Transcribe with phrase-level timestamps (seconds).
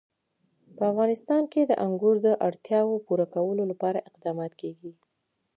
[0.75, 4.91] په افغانستان کې د انګور د اړتیاوو پوره کولو لپاره اقدامات کېږي.